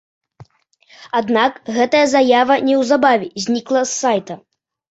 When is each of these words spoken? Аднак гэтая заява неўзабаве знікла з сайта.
Аднак 1.19 1.53
гэтая 1.75 2.03
заява 2.15 2.59
неўзабаве 2.73 3.33
знікла 3.47 3.81
з 3.93 3.97
сайта. 4.03 4.43